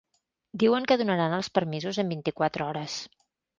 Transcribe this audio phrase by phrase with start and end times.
[0.63, 2.99] Diuen que donaran els permisos en vint-i-quatre hores.